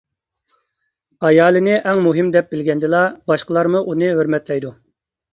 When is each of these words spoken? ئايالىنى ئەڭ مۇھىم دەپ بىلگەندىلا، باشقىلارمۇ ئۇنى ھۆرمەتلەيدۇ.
ئايالىنى 1.27 1.75
ئەڭ 1.91 1.99
مۇھىم 2.05 2.31
دەپ 2.35 2.49
بىلگەندىلا، 2.53 3.01
باشقىلارمۇ 3.33 3.83
ئۇنى 3.91 4.09
ھۆرمەتلەيدۇ. 4.21 4.73